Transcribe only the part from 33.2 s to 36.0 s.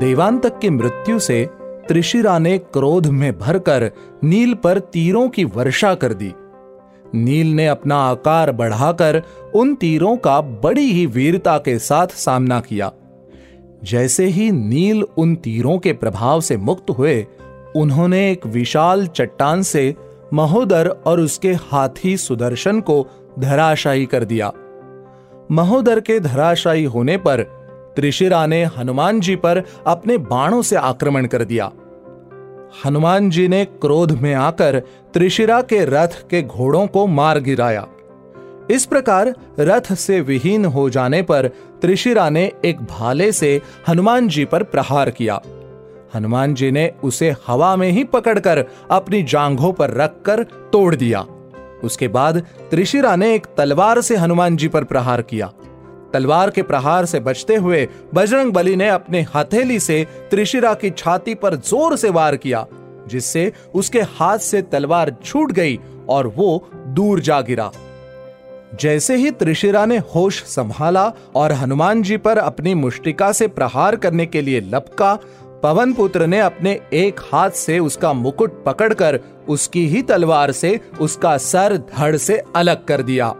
जी ने क्रोध में आकर त्रिशिरा के